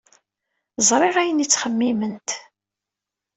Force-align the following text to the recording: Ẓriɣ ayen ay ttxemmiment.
Ẓriɣ 0.89 1.15
ayen 1.21 1.43
ay 1.43 1.47
ttxemmiment. 1.47 2.29